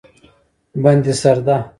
[0.81, 1.55] بندي سرده